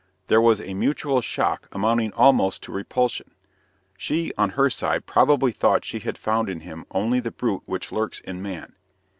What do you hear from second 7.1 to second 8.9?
the brute which lurks in man.